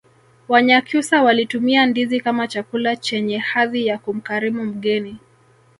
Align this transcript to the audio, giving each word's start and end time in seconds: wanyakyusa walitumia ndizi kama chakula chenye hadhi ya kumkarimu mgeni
wanyakyusa 0.47 1.23
walitumia 1.23 1.85
ndizi 1.85 2.19
kama 2.19 2.47
chakula 2.47 2.95
chenye 2.95 3.37
hadhi 3.37 3.87
ya 3.87 3.97
kumkarimu 3.97 4.63
mgeni 4.65 5.19